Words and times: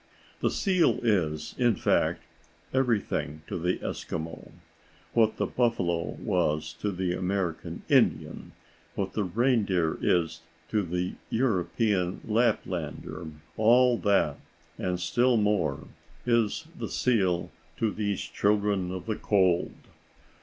The 0.39 0.49
seal 0.49 0.99
is, 1.03 1.53
in 1.59 1.75
fact, 1.75 2.23
everything 2.73 3.43
to 3.45 3.59
the 3.59 3.77
Eskimo. 3.83 4.49
What 5.13 5.37
the 5.37 5.45
buffalo 5.45 6.17
was 6.19 6.73
to 6.79 6.91
the 6.91 7.13
American 7.13 7.83
Indian, 7.87 8.53
what 8.95 9.13
the 9.13 9.23
reindeer 9.23 9.99
is 10.01 10.41
to 10.69 10.81
the 10.81 11.13
European 11.29 12.19
Laplander, 12.27 13.29
all 13.57 13.95
that, 13.99 14.39
and 14.79 14.99
still 14.99 15.37
more, 15.37 15.85
is 16.25 16.65
the 16.75 16.89
seal 16.89 17.51
to 17.77 17.91
these 17.91 18.21
Children 18.21 18.91
of 18.91 19.05
the 19.05 19.17
Cold. 19.17 19.75